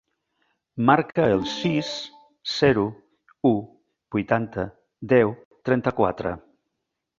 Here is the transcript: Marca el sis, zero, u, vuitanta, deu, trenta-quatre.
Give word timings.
Marca 0.89 1.27
el 1.33 1.43
sis, 1.51 1.91
zero, 2.55 2.87
u, 3.51 3.53
vuitanta, 4.17 4.67
deu, 5.15 5.37
trenta-quatre. 5.71 6.37